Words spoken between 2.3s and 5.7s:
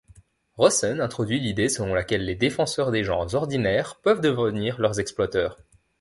défenseurs des gens ordinaires peuvent devenir leurs exploiteurs.